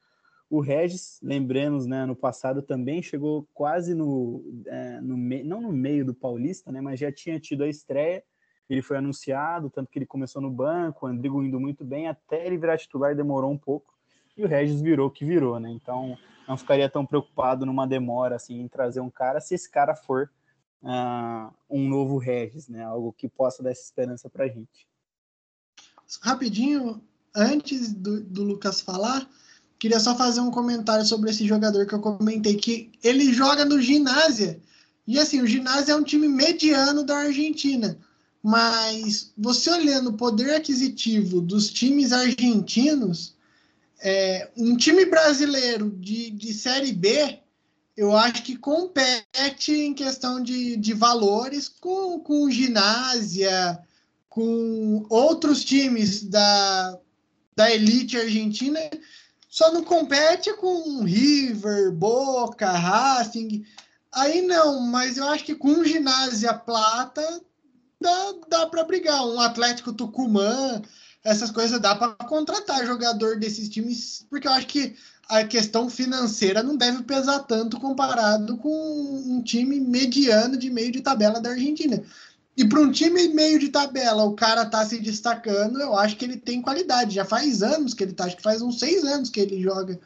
[0.49, 6.05] o Regis, lembremos, né, no passado também chegou quase no, é, no não no meio
[6.05, 8.23] do Paulista, né, mas já tinha tido a estreia.
[8.69, 12.47] Ele foi anunciado, tanto que ele começou no banco, o Andrigo indo muito bem, até
[12.47, 13.95] ele virar titular demorou um pouco.
[14.37, 15.71] E o Regis virou que virou, né?
[15.71, 19.95] Então não ficaria tão preocupado numa demora assim em trazer um cara, se esse cara
[19.95, 20.31] for
[20.83, 22.85] uh, um novo Regis, né?
[22.85, 24.87] Algo que possa dar essa esperança para gente.
[26.23, 27.01] Rapidinho,
[27.35, 29.29] antes do, do Lucas falar,
[29.79, 33.81] Queria só fazer um comentário sobre esse jogador que eu comentei, que ele joga no
[33.81, 34.61] ginásio.
[35.07, 37.99] E assim, o ginásio é um time mediano da Argentina.
[38.47, 43.35] Mas você olhando o poder aquisitivo dos times argentinos,
[43.99, 47.41] é, um time brasileiro de, de Série B,
[47.97, 53.81] eu acho que compete em questão de, de valores com, com ginásia,
[54.29, 56.97] com outros times da,
[57.57, 58.79] da elite argentina,
[59.49, 63.67] só não compete com River, Boca, Racing.
[64.13, 67.43] Aí não, mas eu acho que com Ginásia Plata
[68.07, 69.27] dá, dá para brigar.
[69.27, 70.81] Um Atlético Tucumã,
[71.25, 74.95] essas coisas dá para contratar jogador desses times, porque eu acho que
[75.29, 81.01] a questão financeira não deve pesar tanto comparado com um time mediano de meio de
[81.01, 82.01] tabela da Argentina.
[82.57, 86.25] E para um time meio de tabela, o cara tá se destacando, eu acho que
[86.25, 87.17] ele tem qualidade.
[87.17, 89.99] Já faz anos que ele tá, acho que faz uns seis anos que ele joga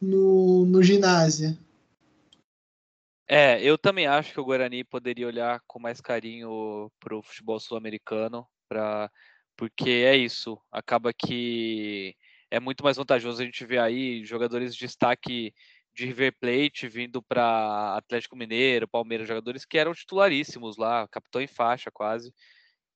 [0.00, 1.56] no, no ginásio.
[3.28, 7.58] É, eu também acho que o Guarani poderia olhar com mais carinho para o futebol
[7.58, 9.10] sul-americano, pra...
[9.56, 10.58] porque é isso.
[10.70, 12.14] Acaba que
[12.50, 15.52] é muito mais vantajoso a gente ver aí jogadores de destaque
[15.92, 21.46] de River Plate vindo para Atlético Mineiro, Palmeiras, jogadores que eram titularíssimos lá, capitão em
[21.48, 22.32] faixa quase.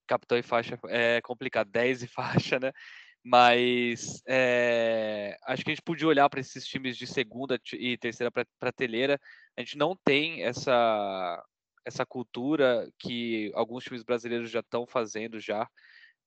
[0.06, 2.72] Capitão em faixa é complicado, 10 e faixa, né?
[3.22, 8.32] Mas é, acho que a gente podia olhar para esses times de segunda e terceira
[8.58, 9.20] prateleira.
[9.56, 11.42] A gente não tem essa,
[11.84, 15.68] essa cultura que alguns times brasileiros já estão fazendo já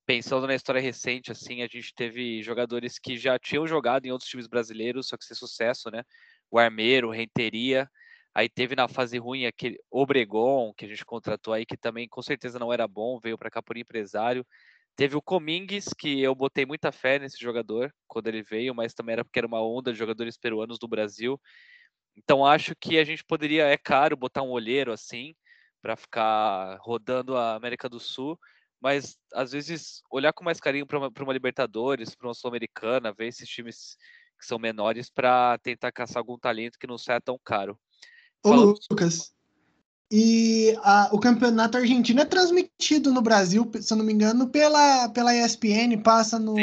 [0.05, 4.29] pensando na história recente, assim, a gente teve jogadores que já tinham jogado em outros
[4.29, 6.03] times brasileiros, só que sem sucesso, né?
[6.51, 7.89] O Armeiro, Renteria,
[8.33, 12.21] aí teve na fase ruim aquele Obregon, que a gente contratou aí, que também com
[12.21, 14.45] certeza não era bom, veio para cá por empresário.
[14.95, 19.13] Teve o Comingues, que eu botei muita fé nesse jogador quando ele veio, mas também
[19.13, 21.39] era porque era uma onda de jogadores peruanos do Brasil.
[22.15, 25.35] Então acho que a gente poderia, é caro, botar um olheiro assim,
[25.81, 28.39] para ficar rodando a América do Sul,
[28.79, 33.27] mas às vezes olhar com mais carinho para uma, uma, Libertadores, para uma Sul-Americana, ver
[33.27, 33.97] esses times
[34.39, 37.79] que são menores para tentar caçar algum talento que não seja tão caro.
[38.43, 38.79] Ô, Falando...
[38.91, 39.33] Lucas,
[40.15, 45.09] e a, o campeonato argentino é transmitido no Brasil, se eu não me engano, pela,
[45.09, 46.55] pela ESPN, passa no,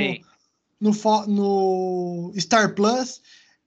[0.81, 0.93] no,
[1.27, 3.21] no Star Plus.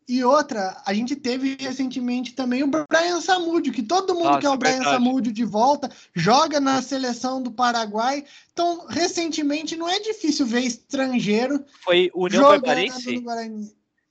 [0.07, 4.49] E outra, a gente teve recentemente também o Brian Samúdio, que todo mundo Nossa, quer
[4.51, 4.95] o Brian verdade.
[4.95, 8.23] Samúdio de volta, joga na seleção do Paraguai.
[8.53, 11.61] Então, recentemente, não é difícil ver estrangeiro.
[11.83, 13.21] Foi o União Barbarense?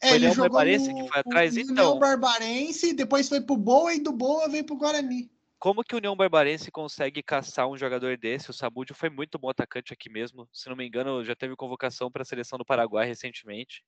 [0.02, 1.72] É, foi ele União jogou Barbarense no, que foi atrás, então.
[1.72, 5.31] União Barbarense, depois foi pro Boa e do Boa veio pro Guarani.
[5.62, 8.50] Como que o União Barbarense consegue caçar um jogador desse?
[8.50, 10.48] O Samúdio foi muito bom atacante aqui mesmo.
[10.52, 13.80] Se não me engano, já teve convocação para a seleção do Paraguai recentemente.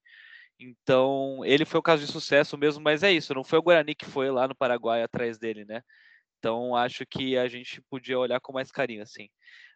[0.57, 3.93] Então, ele foi o caso de sucesso mesmo, mas é isso, não foi o Guarani
[3.97, 5.83] que foi lá no Paraguai atrás dele, né?
[6.39, 9.29] Então, acho que a gente podia olhar com mais carinho, assim.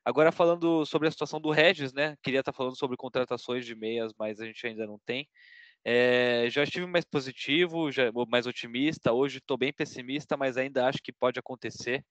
[0.04, 2.16] Agora, falando sobre a situação do Regis, né?
[2.22, 5.28] Queria estar falando sobre contratações de meias, mas a gente ainda não tem.
[5.84, 9.12] É, já estive mais positivo, já, mais otimista.
[9.12, 12.04] Hoje estou bem pessimista, mas ainda acho que pode acontecer.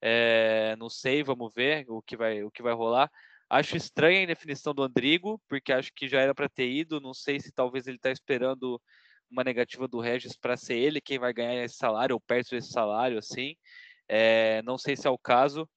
[0.00, 3.10] É, não sei, vamos ver o que vai, o que vai rolar.
[3.48, 7.00] Acho estranha a indefinição do Andrigo, porque acho que já era para ter ido.
[7.00, 8.80] Não sei se talvez ele está esperando
[9.30, 12.70] uma negativa do Regis para ser ele quem vai ganhar esse salário ou perto desse
[12.70, 13.54] salário, assim.
[14.08, 15.68] É, não sei se é o caso,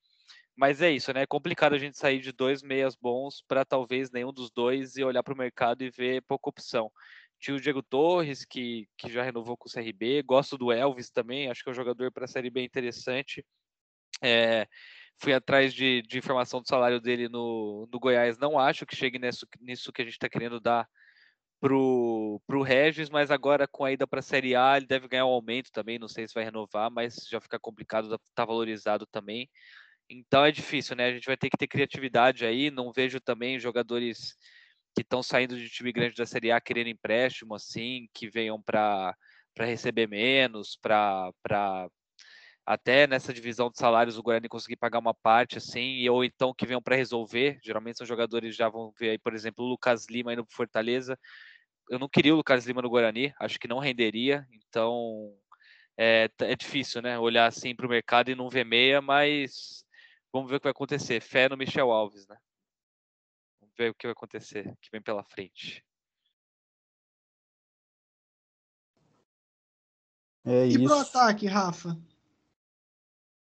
[0.55, 1.23] mas é isso, né?
[1.23, 5.03] É complicado a gente sair de dois meias bons para talvez nenhum dos dois e
[5.03, 6.91] olhar para o mercado e ver pouca opção.
[7.45, 10.23] Tinha o Diego Torres, que, que já renovou com o CRB.
[10.23, 13.45] Gosto do Elvis também, acho que é um jogador para a Série B interessante.
[14.19, 14.67] É,
[15.19, 18.39] fui atrás de, de, informação do salário dele no, no Goiás.
[18.39, 20.89] Não acho que chegue nisso, nisso que a gente está querendo dar
[21.59, 25.27] pro, pro Regis, mas agora com a ida para a Série A ele deve ganhar
[25.27, 25.99] um aumento também.
[25.99, 29.47] Não sei se vai renovar, mas já fica complicado, tá valorizado também.
[30.09, 31.09] Então é difícil, né?
[31.09, 32.71] A gente vai ter que ter criatividade aí.
[32.71, 34.35] Não vejo também jogadores
[34.95, 39.13] que estão saindo de time grande da Série A querendo empréstimo, assim, que venham para
[39.59, 41.33] receber menos, para
[42.65, 46.65] até nessa divisão de salários o Guarani conseguir pagar uma parte assim, ou então que
[46.65, 47.59] venham para resolver.
[47.61, 51.19] Geralmente são jogadores já vão ver aí, por exemplo, o Lucas Lima indo para Fortaleza.
[51.89, 55.31] Eu não queria o Lucas Lima no Guarani, acho que não renderia, então
[55.97, 57.19] é, é difícil, né?
[57.19, 59.85] Olhar assim para o mercado e não ver meia, mas
[60.33, 61.21] vamos ver o que vai acontecer.
[61.21, 62.37] Fé no Michel Alves, né?
[63.77, 65.83] Ver o que vai acontecer, que vem pela frente.
[70.45, 70.83] É e isso.
[70.83, 71.97] pro ataque, Rafa?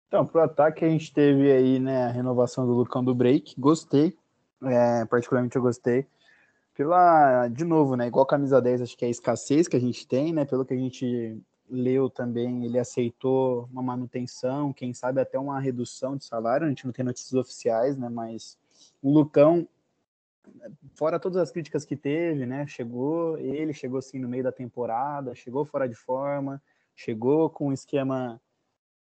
[0.09, 3.59] Então, pro ataque a gente teve aí, né, a renovação do Lucão do Break.
[3.59, 4.17] Gostei.
[4.63, 6.07] É, particularmente eu gostei.
[6.75, 10.07] Pela, de novo, né, igual camisa 10, acho que é a escassez que a gente
[10.07, 15.39] tem, né, pelo que a gente leu também, ele aceitou uma manutenção, quem sabe até
[15.39, 18.59] uma redução de salário, a gente não tem notícias oficiais, né, mas
[19.03, 19.69] O Lucão,
[20.95, 22.67] fora todas as críticas que teve, né?
[22.67, 26.63] Chegou, ele chegou assim no meio da temporada, chegou fora de forma,
[26.95, 28.41] chegou com um esquema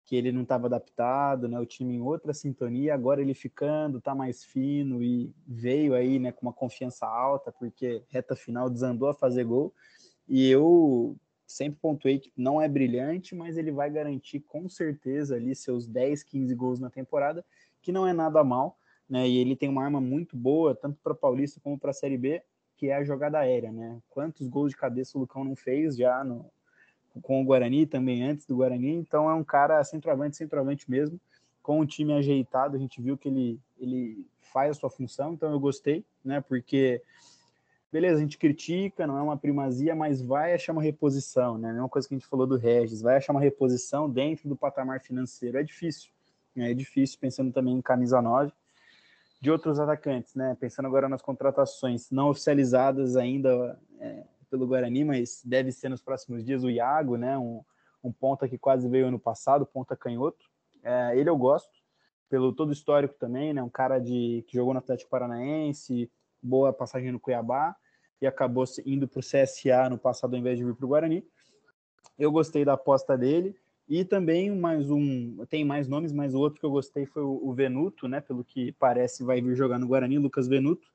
[0.04, 1.58] que ele não estava adaptado, né?
[1.58, 6.30] O time em outra sintonia, agora ele ficando, tá mais fino e veio aí, né,
[6.30, 9.72] com uma confiança alta, porque reta final desandou a fazer gol.
[10.28, 15.54] E eu sempre pontuei que não é brilhante, mas ele vai garantir com certeza ali
[15.54, 17.44] seus 10, 15 gols na temporada,
[17.80, 19.28] que não é nada mal, né?
[19.28, 22.42] E ele tem uma arma muito boa, tanto para Paulista como para a Série B,
[22.76, 24.00] que é a jogada aérea, né?
[24.10, 26.50] Quantos gols de cabeça o Lucão não fez já no,
[27.22, 31.20] com o Guarani, também antes do Guarani, então é um cara centroavante, centroavante mesmo,
[31.62, 35.50] com o time ajeitado, a gente viu que ele, ele faz a sua função, então
[35.50, 36.40] eu gostei, né?
[36.40, 37.00] Porque
[37.94, 41.70] beleza, a gente critica, não é uma primazia, mas vai achar uma reposição, né?
[41.70, 44.56] É uma coisa que a gente falou do Regis, vai achar uma reposição dentro do
[44.56, 45.58] patamar financeiro.
[45.58, 46.10] É difícil,
[46.56, 46.72] né?
[46.72, 48.52] é difícil, pensando também em camisa 9.
[49.44, 50.56] De outros atacantes, né?
[50.58, 56.42] Pensando agora nas contratações não oficializadas ainda é, pelo Guarani, mas deve ser nos próximos
[56.42, 57.36] dias o Iago, né?
[57.36, 57.62] Um,
[58.02, 60.46] um ponta que quase veio ano passado, ponta canhoto.
[60.82, 61.74] É, ele eu gosto,
[62.26, 63.62] pelo todo histórico também, né?
[63.62, 66.10] Um cara de, que jogou no Atlético Paranaense,
[66.42, 67.76] boa passagem no Cuiabá
[68.22, 71.22] e acabou indo para o CSA no passado ao invés de vir para o Guarani.
[72.18, 73.54] Eu gostei da aposta dele.
[73.88, 77.52] E também mais um, tem mais nomes, mas o outro que eu gostei foi o,
[77.52, 78.20] Venuto, né?
[78.20, 80.88] Pelo que parece, vai vir jogar no Guarani, Lucas Venuto.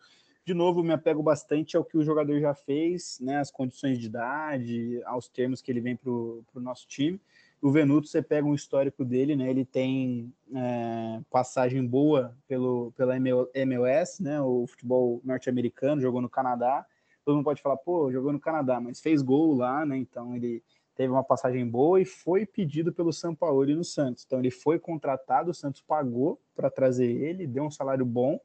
[0.44, 3.38] De novo, me apego bastante ao que o jogador já fez, né?
[3.38, 7.22] As condições de idade, aos termos que ele vem para o nosso time.
[7.62, 9.50] O Venuto, você pega um histórico dele, né?
[9.52, 13.16] Ele tem é, passagem boa pelo, pela
[13.54, 14.42] MLS, né?
[14.42, 16.86] O futebol norte-americano, jogou no Canadá
[17.30, 19.98] todo mundo pode falar, pô, jogou no Canadá, mas fez gol lá, né?
[19.98, 20.64] Então ele
[21.00, 24.26] teve uma passagem boa e foi pedido pelo São Paulo no Santos.
[24.26, 28.38] Então ele foi contratado, o Santos pagou para trazer ele, deu um salário bom.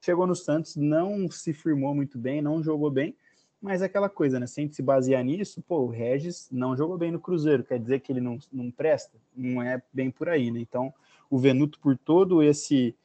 [0.00, 3.14] Chegou no Santos, não se firmou muito bem, não jogou bem,
[3.60, 4.46] mas é aquela coisa, né?
[4.46, 7.78] Se a gente se basear nisso, pô, o Regis não jogou bem no Cruzeiro, quer
[7.78, 9.18] dizer que ele não, não presta?
[9.36, 10.60] Não é bem por aí, né?
[10.60, 10.90] Então,
[11.28, 12.96] o Venuto, por todo esse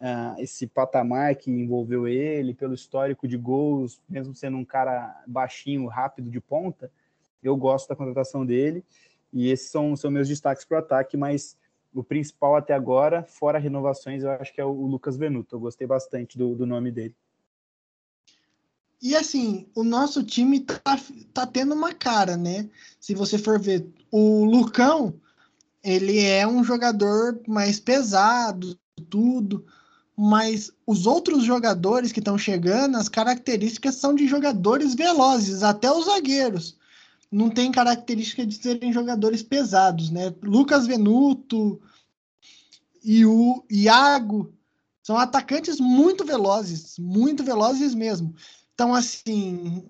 [0.00, 5.84] uh, esse patamar que envolveu ele, pelo histórico de gols, mesmo sendo um cara baixinho,
[5.88, 6.92] rápido de ponta,
[7.42, 8.84] eu gosto da contratação dele.
[9.32, 11.56] E esses são, são meus destaques para o ataque, mas
[11.94, 15.56] o principal até agora, fora renovações, eu acho que é o Lucas Venuto.
[15.56, 17.14] Eu gostei bastante do, do nome dele.
[19.02, 21.00] E assim, o nosso time tá,
[21.32, 22.68] tá tendo uma cara, né?
[22.98, 25.14] Se você for ver, o Lucão,
[25.82, 29.64] ele é um jogador mais pesado, tudo
[30.22, 36.04] mas os outros jogadores que estão chegando, as características são de jogadores velozes, até os
[36.04, 36.76] zagueiros.
[37.30, 40.34] Não tem característica de serem jogadores pesados, né?
[40.42, 41.80] Lucas Venuto
[43.04, 44.52] e o Iago
[45.02, 48.34] são atacantes muito velozes, muito velozes mesmo.
[48.74, 49.84] Então, assim,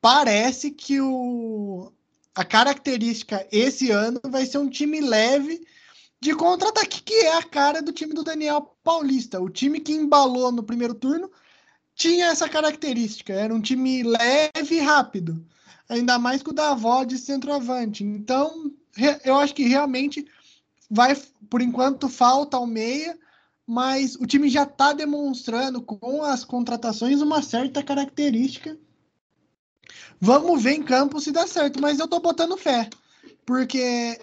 [0.00, 1.92] parece que o,
[2.34, 5.66] a característica esse ano vai ser um time leve
[6.20, 9.40] de contra-ataque, que é a cara do time do Daniel Paulista.
[9.40, 11.30] O time que embalou no primeiro turno
[11.94, 15.44] tinha essa característica, era um time leve e rápido,
[15.88, 18.04] ainda mais com o Davó de centroavante.
[18.04, 18.70] Então,
[19.24, 20.26] eu acho que realmente
[20.90, 21.16] vai,
[21.48, 23.18] por enquanto, falta o meia,
[23.66, 28.78] mas o time já está demonstrando com as contratações uma certa característica.
[30.20, 32.88] Vamos ver em campo se dá certo, mas eu tô botando fé,
[33.46, 34.20] porque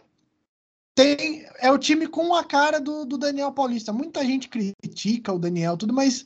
[0.94, 3.94] tem é o time com a cara do, do Daniel Paulista.
[3.94, 6.26] Muita gente critica o Daniel, tudo, mas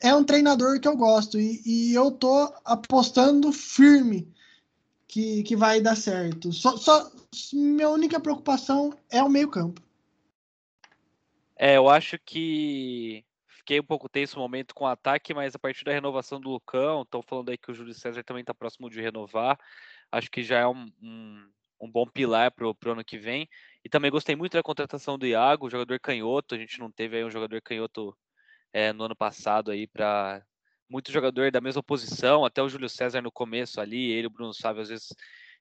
[0.00, 4.32] é um treinador que eu gosto e, e eu tô apostando firme
[5.14, 6.52] que, que vai dar certo.
[6.52, 7.08] Só, só
[7.52, 9.80] minha única preocupação é o meio campo.
[11.56, 15.58] É, eu acho que fiquei um pouco tenso no momento com o ataque, mas a
[15.58, 18.90] partir da renovação do Lucão, estão falando aí que o Júlio César também está próximo
[18.90, 19.56] de renovar.
[20.10, 21.48] Acho que já é um, um,
[21.80, 23.48] um bom pilar para o ano que vem.
[23.84, 26.56] E também gostei muito da contratação do Iago, jogador canhoto.
[26.56, 28.16] A gente não teve aí um jogador canhoto
[28.72, 30.44] é, no ano passado aí para
[30.88, 34.54] muito jogador da mesma posição, até o Júlio César no começo ali, ele, o Bruno
[34.54, 35.08] Sávio, às vezes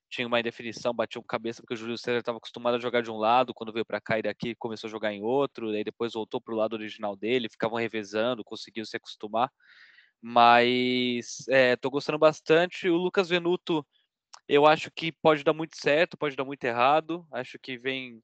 [0.10, 3.18] tinha uma indefinição, batiam cabeça porque o Júlio César estava acostumado a jogar de um
[3.18, 6.40] lado, quando veio para cá e daqui começou a jogar em outro, aí depois voltou
[6.40, 9.52] para o lado original dele, ficavam revezando, conseguiu se acostumar.
[10.22, 12.88] Mas estou é, gostando bastante.
[12.88, 13.86] O Lucas Venuto
[14.48, 17.26] eu acho que pode dar muito certo, pode dar muito errado.
[17.32, 18.22] Acho que vem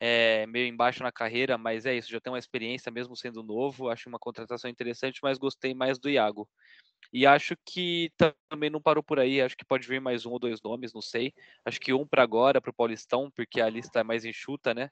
[0.00, 3.88] é, meio embaixo na carreira, mas é isso, já tem uma experiência mesmo sendo novo.
[3.88, 6.48] Acho uma contratação interessante, mas gostei mais do Iago.
[7.12, 8.10] E acho que
[8.50, 9.40] também não parou por aí.
[9.40, 11.32] Acho que pode vir mais um ou dois nomes, não sei.
[11.64, 14.90] Acho que um para agora, para o Paulistão, porque a lista é mais enxuta, né?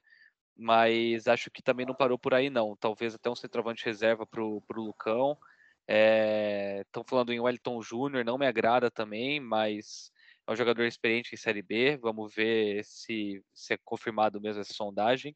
[0.55, 2.75] mas acho que também não parou por aí não.
[2.75, 5.37] Talvez até um centroavante reserva para o Lucão.
[5.87, 10.11] Estão é, falando em Wellington Júnior, não me agrada também, mas
[10.47, 11.97] é um jogador experiente em Série B.
[11.97, 15.35] Vamos ver se, se é confirmado mesmo essa sondagem.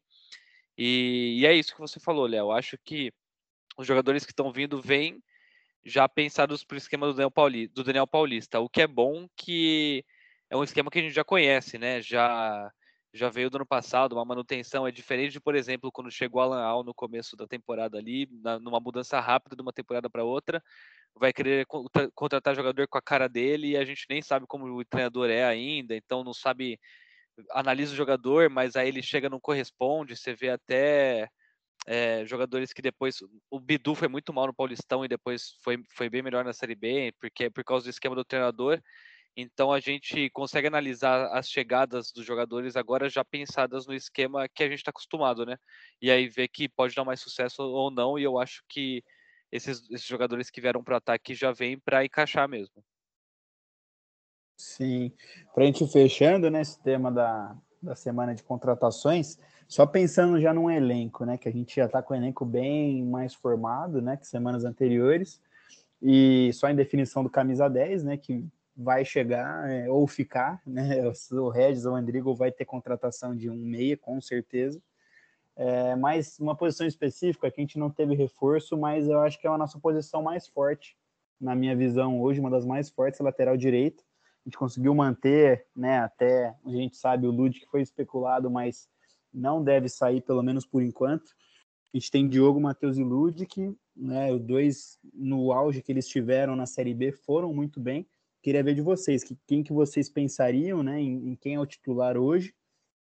[0.76, 2.52] E, e é isso que você falou, Léo.
[2.52, 3.12] Acho que
[3.76, 5.22] os jogadores que estão vindo vêm
[5.84, 9.26] já pensados para o esquema do Daniel, Paulista, do Daniel Paulista, o que é bom
[9.36, 10.04] que
[10.50, 12.02] é um esquema que a gente já conhece, né?
[12.02, 12.70] Já
[13.12, 16.62] já veio do ano passado, uma manutenção é diferente de, por exemplo, quando chegou Alan
[16.62, 20.62] Al no começo da temporada ali, na, numa mudança rápida de uma temporada para outra,
[21.14, 21.66] vai querer
[22.14, 25.44] contratar jogador com a cara dele e a gente nem sabe como o treinador é
[25.44, 26.78] ainda, então não sabe
[27.50, 31.28] analisa o jogador, mas aí ele chega não corresponde, você vê até
[31.86, 33.16] é, jogadores que depois.
[33.50, 36.74] O Bidu foi muito mal no Paulistão e depois foi, foi bem melhor na Série
[36.74, 38.80] B, porque é por causa do esquema do treinador.
[39.36, 44.62] Então a gente consegue analisar as chegadas dos jogadores agora já pensadas no esquema que
[44.62, 45.56] a gente está acostumado, né?
[46.02, 48.18] E aí ver que pode dar mais sucesso ou não.
[48.18, 49.02] E eu acho que
[49.50, 52.82] esses, esses jogadores que vieram para o ataque já vêm para encaixar mesmo.
[54.56, 55.12] Sim.
[55.54, 60.70] Para a gente fechando né, tema da, da semana de contratações, só pensando já num
[60.70, 61.38] elenco, né?
[61.38, 64.16] Que a gente já está com o elenco bem mais formado, né?
[64.16, 65.40] Que semanas anteriores.
[66.02, 68.16] E só em definição do camisa 10, né?
[68.16, 68.44] Que
[68.76, 71.02] vai chegar é, ou ficar, né?
[71.32, 74.80] O Regis ou o Andrigo vai ter contratação de um meia, com certeza.
[75.56, 79.46] É, mas uma posição específica que a gente não teve reforço, mas eu acho que
[79.46, 80.96] é a nossa posição mais forte,
[81.40, 84.02] na minha visão hoje, uma das mais fortes, lateral direito.
[84.44, 85.98] A gente conseguiu manter, né?
[85.98, 88.88] Até a gente sabe o Lud que foi especulado, mas
[89.32, 91.30] não deve sair, pelo menos por enquanto.
[91.92, 94.32] A gente tem Diogo, Matheus e Ludic, né?
[94.32, 98.06] Os dois no auge que eles tiveram na Série B foram muito bem.
[98.42, 101.00] Queria ver de vocês, que, quem que vocês pensariam, né?
[101.00, 102.54] Em, em quem é o titular hoje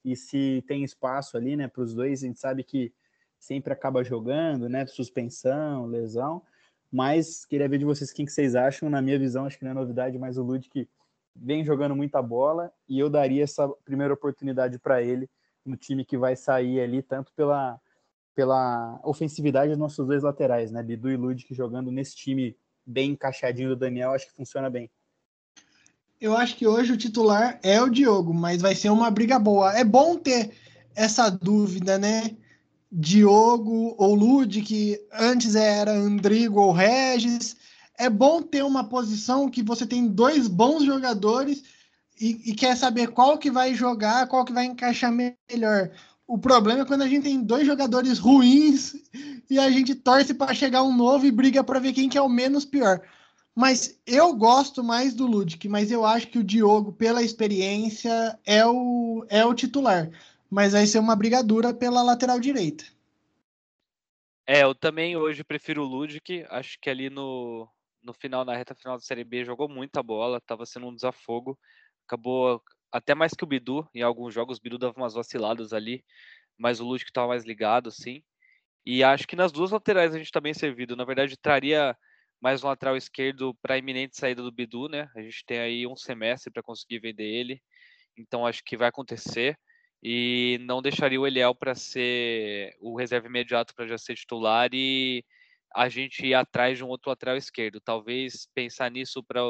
[0.04, 1.68] e se tem espaço ali, né?
[1.68, 2.94] Para os dois, a gente sabe que
[3.40, 4.86] sempre acaba jogando, né?
[4.88, 6.42] Suspensão, lesão.
[6.92, 8.90] Mas queria ver de vocês quem que vocês acham.
[8.90, 10.90] Na minha visão, acho que não é novidade, mas o Ludic
[11.36, 15.30] vem jogando muita bola e eu daria essa primeira oportunidade para ele
[15.64, 17.80] no time que vai sair ali, tanto pela,
[18.34, 20.82] pela ofensividade dos nossos dois laterais, né?
[20.82, 24.90] Bidu e Ludic jogando nesse time bem encaixadinho do Daniel, acho que funciona bem.
[26.20, 29.78] Eu acho que hoje o titular é o Diogo, mas vai ser uma briga boa.
[29.78, 30.52] É bom ter
[30.96, 32.36] essa dúvida, né?
[32.92, 37.56] Diogo ou Ludic, que antes era Andrigo ou Regis.
[38.00, 41.64] É bom ter uma posição que você tem dois bons jogadores
[42.20, 45.92] e, e, quer saber qual que vai jogar, qual que vai encaixar melhor.
[46.26, 48.96] O problema é quando a gente tem dois jogadores ruins
[49.48, 52.22] e a gente torce para chegar um novo e briga para ver quem que é
[52.22, 53.02] o menos pior.
[53.58, 58.64] Mas eu gosto mais do Ludic, mas eu acho que o Diogo, pela experiência, é
[58.64, 60.12] o, é o titular.
[60.48, 62.86] Mas vai ser uma brigadura pela lateral direita.
[64.46, 66.46] É, eu também hoje prefiro o Ludic.
[66.50, 67.68] Acho que ali no,
[68.04, 71.58] no final, na reta final da Série B, jogou muita bola, estava sendo um desafogo
[72.08, 74.58] acabou até mais que o Bidu em alguns jogos.
[74.58, 76.04] O Bidu dava umas vaciladas ali,
[76.58, 78.24] mas o Lúdico estava mais ligado, sim.
[78.86, 80.96] E acho que nas duas laterais a gente está bem servido.
[80.96, 81.96] Na verdade, traria
[82.42, 85.10] mais um lateral esquerdo para iminente saída do Bidu, né?
[85.16, 87.62] A gente tem aí um semestre para conseguir vender ele,
[88.18, 89.58] então acho que vai acontecer.
[90.04, 95.24] E não deixaria o Eliel para ser o reserva imediato para já ser titular e
[95.76, 97.82] a gente ir atrás de um outro lateral esquerdo.
[97.82, 99.42] Talvez pensar nisso para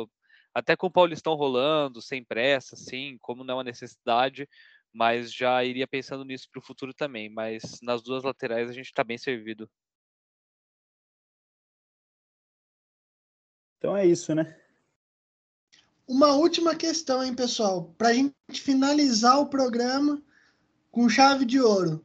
[0.53, 4.47] até com o Paulistão rolando, sem pressa, assim, como não é uma necessidade,
[4.93, 7.29] mas já iria pensando nisso para o futuro também.
[7.29, 9.69] Mas nas duas laterais a gente está bem servido.
[13.77, 14.55] Então é isso, né?
[16.07, 17.93] Uma última questão, hein, pessoal?
[17.97, 20.21] Para a gente finalizar o programa
[20.91, 22.03] com chave de ouro.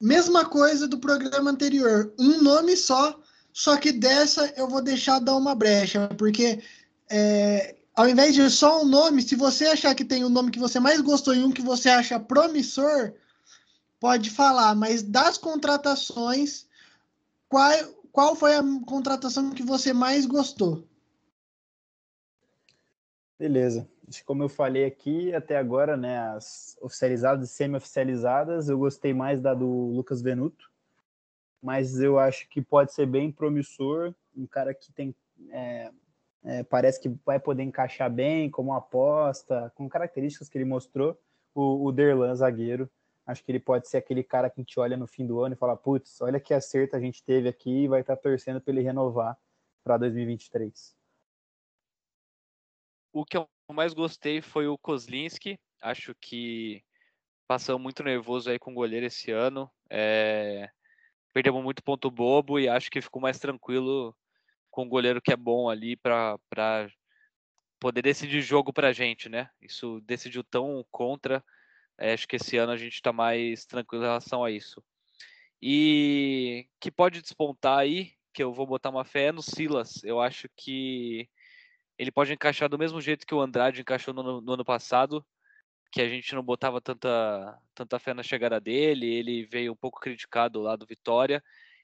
[0.00, 3.20] Mesma coisa do programa anterior, um nome só,
[3.52, 6.60] só que dessa eu vou deixar dar uma brecha, porque
[7.08, 10.58] é, ao invés de só um nome, se você achar que tem um nome que
[10.58, 13.12] você mais gostou e um que você acha promissor,
[14.00, 14.74] pode falar.
[14.74, 16.66] Mas das contratações,
[17.48, 17.72] qual,
[18.10, 20.84] qual foi a contratação que você mais gostou?
[23.44, 23.86] Beleza.
[24.24, 29.52] Como eu falei aqui, até agora, né, as oficializadas e semi-oficializadas, eu gostei mais da
[29.52, 30.72] do Lucas Venuto,
[31.62, 35.14] mas eu acho que pode ser bem promissor, um cara que tem
[35.50, 35.90] é,
[36.42, 41.20] é, parece que vai poder encaixar bem como aposta, com características que ele mostrou,
[41.54, 42.88] o, o Derlan, zagueiro.
[43.26, 45.54] Acho que ele pode ser aquele cara que a gente olha no fim do ano
[45.54, 48.72] e fala: putz, olha que acerto a gente teve aqui e vai estar torcendo para
[48.72, 49.36] ele renovar
[49.84, 51.03] para 2023.
[53.14, 55.56] O que eu mais gostei foi o Kozlinski.
[55.80, 56.82] Acho que
[57.46, 59.70] passamos muito nervoso aí com o goleiro esse ano.
[59.88, 60.68] É...
[61.32, 64.16] Perdemos muito ponto bobo e acho que ficou mais tranquilo
[64.68, 66.36] com o goleiro que é bom ali para
[67.78, 69.48] poder decidir jogo para a gente, né?
[69.62, 71.44] Isso decidiu tão contra.
[71.96, 74.82] É, acho que esse ano a gente está mais tranquilo em relação a isso.
[75.62, 80.02] E que pode despontar aí, que eu vou botar uma fé é no Silas.
[80.02, 81.28] Eu acho que
[81.98, 85.24] ele pode encaixar do mesmo jeito que o Andrade encaixou no, no ano passado,
[85.92, 89.06] que a gente não botava tanta, tanta fé na chegada dele.
[89.06, 91.42] Ele veio um pouco criticado lá do Vitória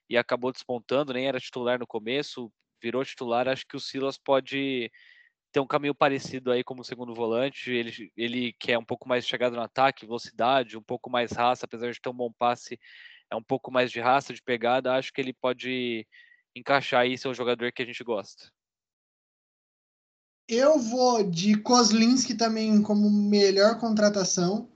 [0.09, 2.51] e acabou despontando, nem era titular no começo,
[2.81, 3.47] virou titular.
[3.47, 4.91] Acho que o Silas pode
[5.51, 7.71] ter um caminho parecido aí como segundo volante.
[7.71, 11.91] Ele, ele quer um pouco mais chegada no ataque, velocidade, um pouco mais raça, apesar
[11.91, 12.77] de ter um bom passe,
[13.29, 14.93] é um pouco mais de raça, de pegada.
[14.93, 16.05] Acho que ele pode
[16.55, 18.51] encaixar aí ser um jogador que a gente gosta.
[20.47, 24.67] Eu vou de Kozlinski também como melhor contratação.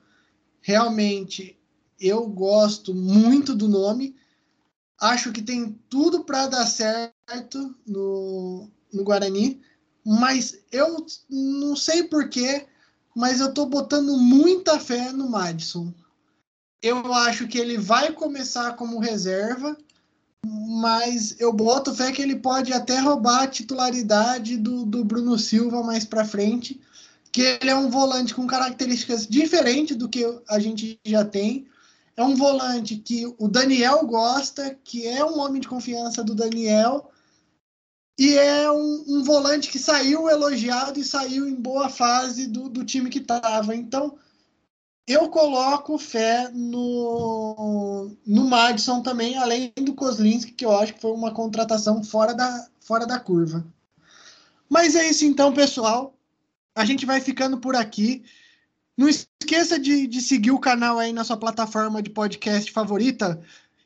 [0.62, 1.60] Realmente,
[2.00, 4.16] eu gosto muito do nome.
[5.00, 9.62] Acho que tem tudo para dar certo no, no Guarani,
[10.06, 12.68] mas eu não sei porquê,
[13.16, 15.94] mas eu tô botando muita fé no Madison.
[16.82, 19.76] Eu acho que ele vai começar como reserva,
[20.46, 25.82] mas eu boto fé que ele pode até roubar a titularidade do, do Bruno Silva
[25.82, 26.80] mais para frente,
[27.32, 31.68] que ele é um volante com características diferentes do que a gente já tem.
[32.16, 37.12] É um volante que o Daniel gosta, que é um homem de confiança do Daniel,
[38.18, 42.86] e é um, um volante que saiu elogiado e saiu em boa fase do, do
[42.86, 43.76] time que estava.
[43.76, 44.18] Então,
[45.08, 51.12] eu coloco fé no, no Madison também, além do Kozlinski, que eu acho que foi
[51.12, 53.66] uma contratação fora da, fora da curva.
[54.68, 56.18] Mas é isso então, pessoal.
[56.74, 58.24] A gente vai ficando por aqui.
[58.98, 63.40] Não esqueça de, de seguir o canal aí na sua plataforma de podcast favorita.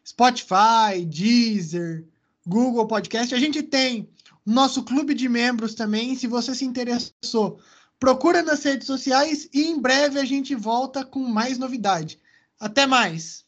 [0.05, 2.05] Spotify, Deezer,
[2.47, 3.35] Google Podcast.
[3.35, 4.09] A gente tem
[4.45, 6.15] nosso clube de membros também.
[6.15, 7.59] Se você se interessou,
[7.99, 12.19] Procura nas redes sociais e em breve a gente volta com mais novidade.
[12.57, 13.45] Até mais!